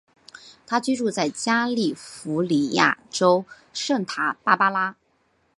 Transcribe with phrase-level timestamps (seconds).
[0.65, 4.95] 他居住在加利福尼亚州圣塔芭芭拉。